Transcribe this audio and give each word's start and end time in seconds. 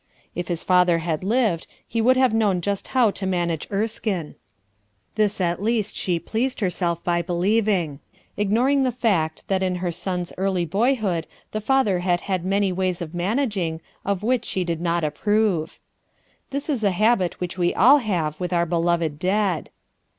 If 0.33 0.47
his 0.47 0.63
father 0.63 0.97
had 0.97 1.23
lived, 1.23 1.67
he 1.87 2.01
would 2.01 2.17
have 2.17 2.33
known 2.33 2.59
just 2.59 2.87
how 2.87 3.11
to 3.11 3.27
manage 3.27 3.67
Erskine; 3.71 4.33
this, 5.13 5.39
at 5.39 5.57
12 5.57 5.59
RUTH 5.59 5.59
ERSKINE'S 5.59 5.59
SON 5.59 5.63
least/she 5.65 6.19
pleased 6.19 6.59
herself 6.59 7.03
by 7.03 7.21
believing, 7.21 7.99
ignoring 8.35 8.81
the 8.81 8.91
fact 8.91 9.47
that 9.47 9.61
i» 9.61 9.69
their 9.69 9.91
son's 9.91 10.33
early 10.39 10.65
boyhood 10.65 11.27
the 11.51 11.61
father 11.61 11.99
had 11.99 12.21
had 12.21 12.43
many 12.43 12.71
ways 12.71 12.99
of 12.99 13.13
managing, 13.13 13.79
of 14.03 14.23
which 14.23 14.45
she 14.45 14.63
did 14.63 14.81
not 14.81 15.03
approve. 15.03 15.77
This 16.49 16.67
is 16.67 16.83
a 16.83 16.89
habit 16.89 17.39
which 17.39 17.59
we 17.59 17.71
all 17.71 17.99
have 17.99 18.39
with 18.39 18.51
our 18.51 18.65
beloved 18.65 19.19
dead. 19.19 19.69